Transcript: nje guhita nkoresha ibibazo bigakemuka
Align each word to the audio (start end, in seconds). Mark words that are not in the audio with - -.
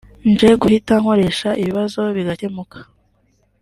nje 0.29 0.49
guhita 0.61 0.93
nkoresha 1.01 1.49
ibibazo 1.61 2.01
bigakemuka 2.15 2.77